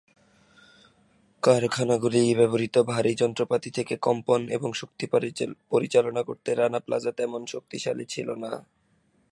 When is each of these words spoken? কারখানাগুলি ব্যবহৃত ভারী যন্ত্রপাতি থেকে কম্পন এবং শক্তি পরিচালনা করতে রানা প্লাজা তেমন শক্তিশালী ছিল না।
কারখানাগুলি 1.43 2.21
ব্যবহৃত 2.33 2.75
ভারী 2.83 3.13
যন্ত্রপাতি 3.15 3.69
থেকে 3.71 3.95
কম্পন 3.97 4.41
এবং 4.49 4.69
শক্তি 4.73 5.05
পরিচালনা 5.71 6.21
করতে 6.23 6.49
রানা 6.53 6.79
প্লাজা 6.79 7.11
তেমন 7.11 7.41
শক্তিশালী 7.45 8.05
ছিল 8.05 8.27
না। 8.43 8.51